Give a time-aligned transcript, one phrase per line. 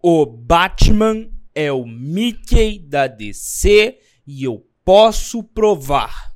[0.00, 6.34] O Batman é o Mickey da DC e eu posso provar.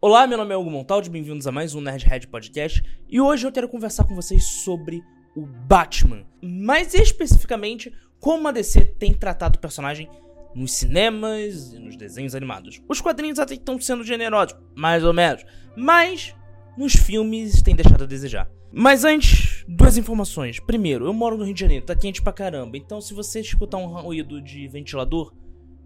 [0.00, 3.52] Olá, meu nome é Hugo Montaldi, bem-vindos a mais um Nerdhead Podcast e hoje eu
[3.52, 5.02] quero conversar com vocês sobre
[5.36, 10.08] o Batman, mais especificamente como a DC tem tratado o personagem
[10.54, 12.80] nos cinemas e nos desenhos animados.
[12.88, 15.44] Os quadrinhos até estão sendo generosos, mais ou menos,
[15.76, 16.34] mas
[16.78, 18.50] nos filmes tem deixado a desejar.
[18.72, 20.60] Mas antes, duas informações.
[20.60, 23.78] Primeiro, eu moro no Rio de Janeiro, tá quente pra caramba, então se você escutar
[23.78, 25.32] um ruído de ventilador,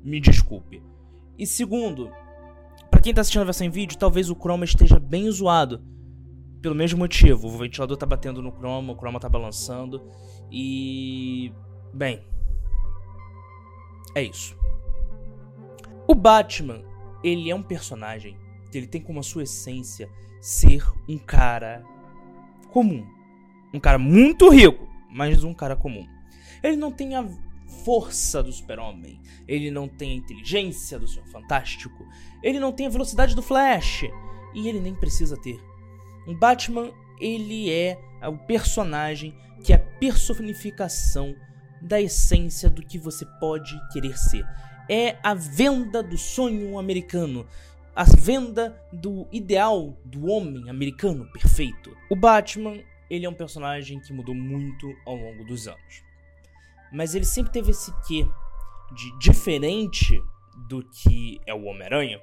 [0.03, 0.83] me desculpe.
[1.39, 2.11] E segundo,
[2.91, 5.83] para quem tá assistindo a versão em vídeo, talvez o chroma esteja bem zoado.
[6.61, 10.03] Pelo mesmo motivo, o ventilador tá batendo no chroma, o chroma tá balançando
[10.51, 11.53] e
[11.93, 12.23] bem,
[14.15, 14.57] é isso.
[16.07, 16.83] O Batman,
[17.23, 18.37] ele é um personagem
[18.71, 20.09] que ele tem como a sua essência
[20.41, 21.83] ser um cara
[22.75, 23.07] comum.
[23.73, 26.05] Um cara muito rico, mas um cara comum.
[26.61, 27.25] Ele não tem a
[27.85, 29.21] força do super-homem.
[29.47, 32.05] Ele não tem a inteligência do Senhor Fantástico.
[32.43, 34.03] Ele não tem a velocidade do Flash.
[34.53, 35.63] E ele nem precisa ter.
[36.27, 41.33] Um Batman, ele é o personagem que é a personificação
[41.81, 44.45] da essência do que você pode querer ser.
[44.89, 47.47] É a venda do sonho americano,
[47.95, 51.97] a venda do ideal do homem americano perfeito.
[52.11, 56.03] O Batman, ele é um personagem que mudou muito ao longo dos anos.
[56.93, 58.27] Mas ele sempre teve esse quê
[58.95, 60.21] de diferente
[60.69, 62.21] do que é o Homem-Aranha,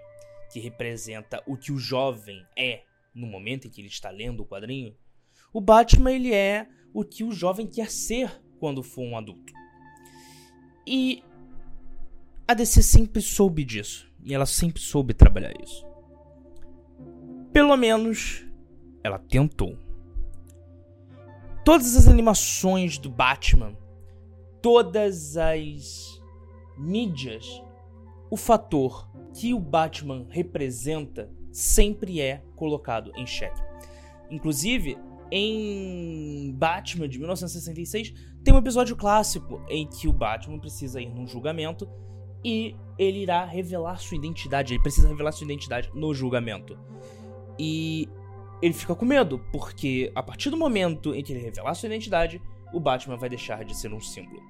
[0.51, 2.83] que representa o que o jovem é
[3.13, 4.95] no momento em que ele está lendo o quadrinho.
[5.53, 9.53] O Batman, ele é o que o jovem quer ser quando for um adulto.
[10.85, 11.23] E
[12.47, 14.10] a DC sempre soube disso.
[14.23, 15.85] E ela sempre soube trabalhar isso.
[17.51, 18.45] Pelo menos
[19.03, 19.77] ela tentou.
[21.65, 23.77] Todas as animações do Batman,
[24.61, 26.21] todas as
[26.77, 27.61] mídias,
[28.29, 33.61] o fator que o Batman representa sempre é colocado em xeque.
[34.29, 34.97] Inclusive,
[35.29, 41.27] em Batman de 1966, tem um episódio clássico em que o Batman precisa ir num
[41.27, 41.87] julgamento
[42.43, 44.73] e ele irá revelar sua identidade.
[44.73, 46.77] Ele precisa revelar sua identidade no julgamento.
[47.57, 48.07] E
[48.61, 52.41] ele fica com medo, porque a partir do momento em que ele revelar sua identidade,
[52.73, 54.41] o Batman vai deixar de ser um símbolo.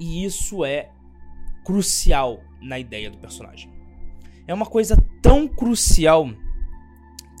[0.00, 0.90] E isso é
[1.64, 3.72] crucial na ideia do personagem.
[4.46, 6.28] É uma coisa tão crucial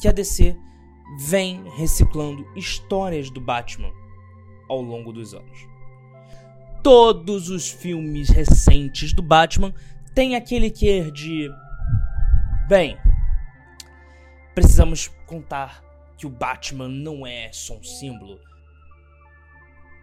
[0.00, 0.56] que a DC
[1.18, 3.92] vem reciclando histórias do Batman
[4.68, 5.67] ao longo dos anos.
[6.82, 9.74] Todos os filmes recentes do Batman
[10.14, 11.50] têm aquele quê de.
[12.68, 12.96] Bem,
[14.54, 15.82] precisamos contar
[16.16, 18.38] que o Batman não é só um símbolo.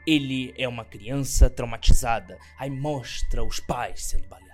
[0.06, 2.38] Ele é uma criança traumatizada.
[2.60, 4.46] Aí mostra os pais sendo baleados.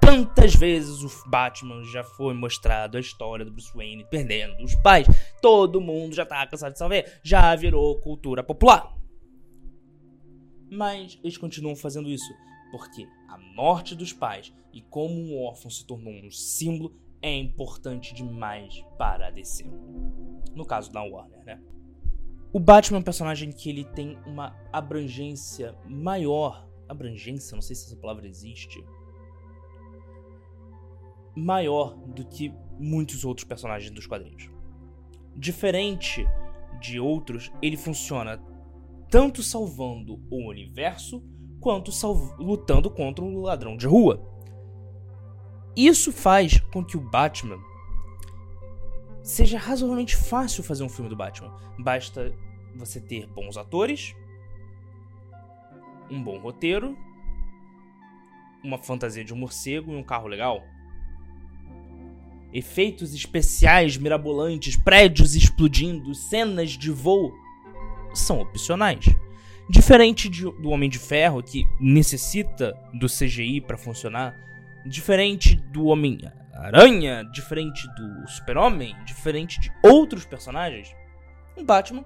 [0.00, 5.06] Tantas vezes o Batman já foi mostrado a história do Bruce Wayne perdendo os pais.
[5.40, 7.20] Todo mundo já tá cansado de saber.
[7.22, 8.96] Já virou cultura popular.
[10.70, 12.32] Mas eles continuam fazendo isso
[12.70, 18.14] porque a morte dos pais e como um órfão se tornou um símbolo é importante
[18.14, 19.64] demais para a DC.
[20.54, 21.60] No caso da Warner, né?
[22.52, 26.68] O Batman é um personagem que ele tem uma abrangência maior.
[26.88, 28.82] Abrangência, não sei se essa palavra existe
[31.36, 34.50] maior do que muitos outros personagens dos quadrinhos.
[35.34, 36.26] Diferente
[36.80, 38.42] de outros, ele funciona
[39.10, 41.22] tanto salvando o universo
[41.60, 41.90] quanto
[42.38, 44.22] lutando contra um ladrão de rua.
[45.76, 47.58] Isso faz com que o Batman
[49.22, 51.54] seja razoavelmente fácil fazer um filme do Batman.
[51.78, 52.34] Basta
[52.74, 54.14] você ter bons atores,
[56.10, 56.96] um bom roteiro,
[58.62, 60.62] uma fantasia de um morcego e um carro legal
[62.52, 67.32] efeitos especiais mirabolantes, prédios explodindo, cenas de voo
[68.18, 69.04] são opcionais.
[69.68, 74.34] Diferente de, do Homem de Ferro, que necessita do CGI para funcionar,
[74.86, 80.94] diferente do Homem-Aranha, diferente do Super-Homem, diferente de outros personagens,
[81.56, 82.04] um Batman,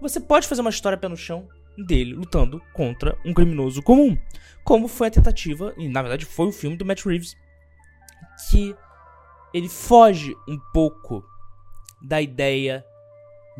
[0.00, 1.48] você pode fazer uma história pé no chão
[1.78, 4.18] dele lutando contra um criminoso comum.
[4.64, 7.36] Como foi a tentativa, e na verdade foi o filme do Matt Reeves,
[8.50, 8.74] que
[9.54, 11.24] ele foge um pouco
[12.02, 12.84] da ideia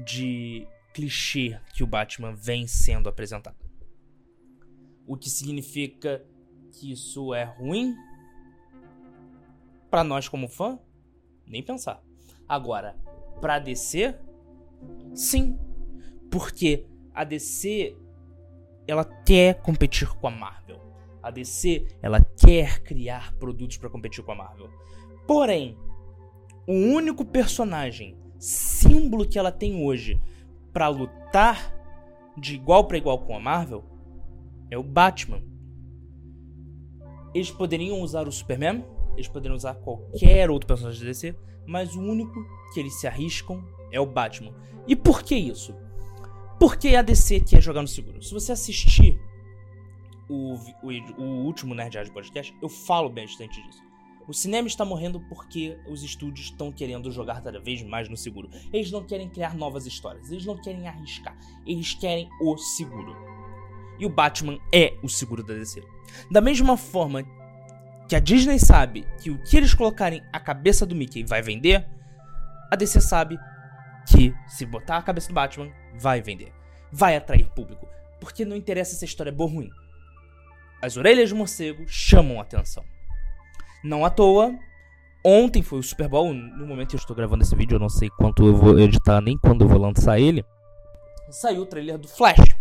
[0.04, 3.56] de clichê que o Batman vem sendo apresentado.
[5.06, 6.24] O que significa
[6.72, 7.94] que isso é ruim?
[9.90, 10.78] Para nós como fã?
[11.46, 12.02] Nem pensar.
[12.48, 12.96] Agora,
[13.40, 14.18] para DC?
[15.14, 15.58] Sim,
[16.30, 17.96] porque a DC
[18.86, 20.80] ela quer competir com a Marvel.
[21.22, 24.70] A DC ela quer criar produtos para competir com a Marvel.
[25.26, 25.78] Porém,
[26.66, 30.20] o único personagem símbolo que ela tem hoje
[30.72, 31.74] para lutar
[32.36, 33.84] de igual para igual com a Marvel
[34.70, 35.42] é o Batman.
[37.34, 38.84] Eles poderiam usar o Superman,
[39.14, 41.36] eles poderiam usar qualquer outro personagem da DC,
[41.66, 42.34] mas o único
[42.72, 44.54] que eles se arriscam é o Batman.
[44.86, 45.74] E por que isso?
[46.58, 48.22] Porque a DC quer jogar no seguro.
[48.22, 49.20] Se você assistir
[50.28, 53.82] o, o, o último Nerd Podcast, eu falo bastante disso.
[54.28, 58.48] O cinema está morrendo porque os estúdios estão querendo jogar cada vez mais no seguro.
[58.72, 61.36] Eles não querem criar novas histórias, eles não querem arriscar,
[61.66, 63.16] eles querem o seguro.
[63.98, 65.82] E o Batman é o seguro da DC.
[66.30, 67.24] Da mesma forma
[68.08, 71.88] que a Disney sabe que o que eles colocarem a cabeça do Mickey vai vender,
[72.70, 73.38] a DC sabe
[74.08, 76.52] que se botar a cabeça do Batman, vai vender.
[76.90, 77.88] Vai atrair público.
[78.20, 79.70] Porque não interessa se a história é boa ou ruim.
[80.80, 82.84] As orelhas de morcego chamam a atenção.
[83.84, 84.56] Não à toa,
[85.24, 86.32] ontem foi o Super Bowl.
[86.32, 89.20] No momento que eu estou gravando esse vídeo, eu não sei quanto eu vou editar,
[89.20, 90.44] nem quando eu vou lançar ele.
[91.30, 92.56] Saiu o trailer do Flash.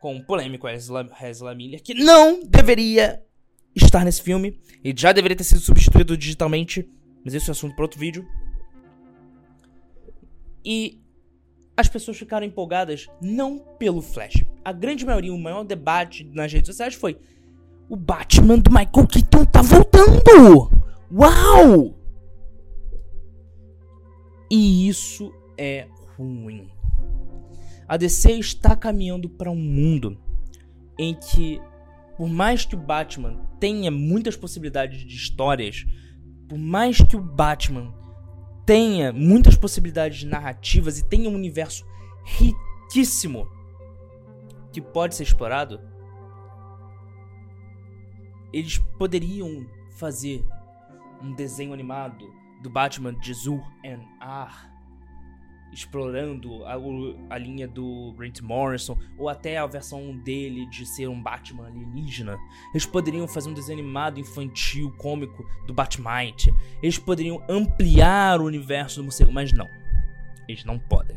[0.00, 3.22] Com o polêmico Ezra Miller, que não deveria
[3.74, 4.60] estar nesse filme.
[4.84, 6.88] Ele já deveria ter sido substituído digitalmente.
[7.24, 8.26] Mas esse é assunto para outro vídeo.
[10.64, 11.02] E
[11.76, 14.44] as pessoas ficaram empolgadas não pelo Flash.
[14.64, 17.18] A grande maioria, o maior debate nas redes sociais foi:
[17.88, 20.70] o Batman do Michael Keaton tá voltando!
[21.10, 21.94] Uau!
[24.50, 25.86] E isso é
[26.16, 26.68] ruim.
[27.86, 30.18] A DC está caminhando para um mundo
[30.98, 31.60] em que,
[32.16, 35.86] por mais que o Batman tenha muitas possibilidades de histórias,
[36.48, 37.94] por mais que o Batman
[38.66, 41.86] tenha muitas possibilidades narrativas e tenha um universo
[42.24, 43.48] riquíssimo
[44.70, 45.80] que pode ser explorado,
[48.52, 50.44] eles poderiam fazer
[51.22, 54.78] um desenho animado do Batman de Zur and Ar
[55.72, 56.74] explorando a,
[57.30, 62.38] a, linha do Grant Morrison, ou até a versão dele de ser um Batman alienígena.
[62.70, 66.54] Eles poderiam fazer um desenho animado infantil, cômico do Batmite.
[66.82, 69.68] Eles poderiam ampliar o universo do morcego, mas não.
[70.48, 71.16] Eles não podem.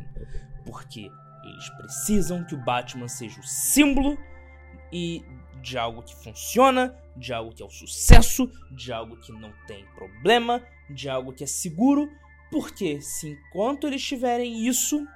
[0.66, 1.10] Porque
[1.44, 4.18] eles precisam que o Batman seja o símbolo
[4.92, 5.24] e
[5.62, 9.86] de algo que funciona, de algo que é um sucesso, de algo que não tem
[9.96, 12.10] problema, de algo que é seguro
[12.52, 15.08] porque se enquanto eles tiverem isso,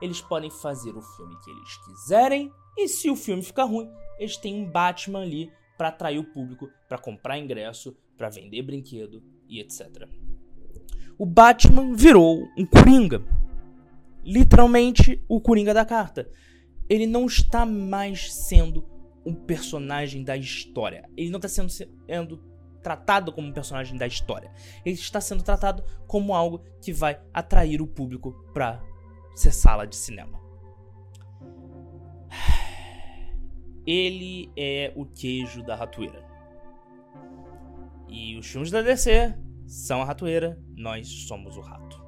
[0.00, 2.52] eles podem fazer o filme que eles quiserem.
[2.76, 6.68] E se o filme ficar ruim, eles têm um Batman ali para atrair o público,
[6.86, 10.06] para comprar ingresso, para vender brinquedo e etc.
[11.18, 13.22] O Batman virou um Coringa.
[14.22, 16.30] Literalmente o Coringa da carta.
[16.90, 18.84] Ele não está mais sendo
[19.24, 21.08] um personagem da história.
[21.16, 22.36] Ele não está sendo, sendo
[22.82, 24.50] tratado como um personagem da história.
[24.84, 28.82] Ele está sendo tratado como algo que vai atrair o público para
[29.36, 30.40] ser sala de cinema.
[33.86, 36.28] Ele é o queijo da ratoeira.
[38.08, 42.04] E os filmes da DC são a ratoeira, nós somos o rato.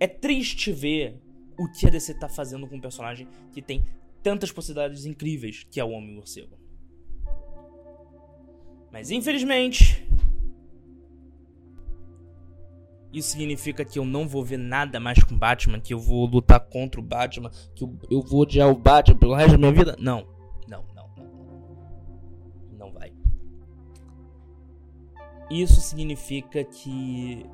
[0.00, 1.21] É triste ver
[1.58, 3.84] o que a DC está fazendo com um personagem que tem
[4.22, 6.56] tantas possibilidades incríveis que é o Homem-Morcego.
[8.90, 10.06] Mas infelizmente.
[13.12, 16.60] Isso significa que eu não vou ver nada mais com Batman, que eu vou lutar
[16.60, 19.94] contra o Batman, que eu, vou odiar o Batman pelo resto da minha vida?
[19.98, 20.26] Não,
[20.66, 21.10] não, não.
[22.78, 23.12] Não vai.
[25.50, 27.44] Isso significa que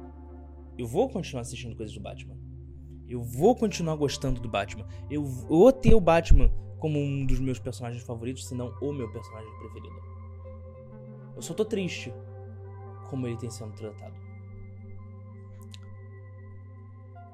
[0.78, 2.36] eu vou continuar assistindo coisas do Batman.
[3.08, 4.86] Eu vou continuar gostando do Batman.
[5.10, 9.10] Eu vou ter o Batman como um dos meus personagens favoritos, se não o meu
[9.10, 10.02] personagem preferido.
[11.34, 12.12] Eu só tô triste
[13.08, 14.14] como ele tem sendo tratado.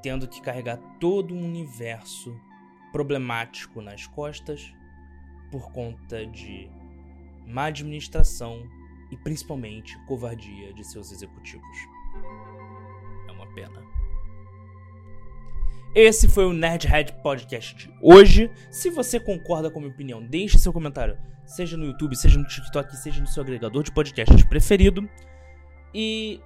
[0.02, 2.35] Tendo que carregar todo um universo
[2.93, 4.73] problemático nas costas
[5.50, 6.71] por conta de
[7.47, 8.62] má administração
[9.11, 11.76] e principalmente covardia de seus executivos.
[13.28, 14.03] É uma pena.
[15.94, 18.50] Esse foi o Nerdhead Podcast de hoje.
[18.68, 22.44] Se você concorda com a minha opinião, deixe seu comentário, seja no YouTube, seja no
[22.44, 25.08] TikTok, seja no seu agregador de podcasts preferido.
[25.94, 26.40] E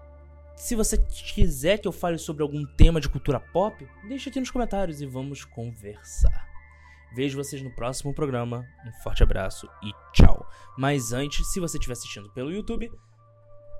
[0.54, 4.50] se você quiser que eu fale sobre algum tema de cultura pop, deixe aqui nos
[4.50, 6.46] comentários e vamos conversar.
[7.14, 8.66] Vejo vocês no próximo programa.
[8.86, 10.46] Um forte abraço e tchau.
[10.76, 12.90] Mas antes, se você estiver assistindo pelo YouTube,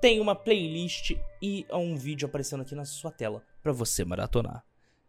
[0.01, 4.63] tem uma playlist e um vídeo aparecendo aqui na sua tela para você maratonar.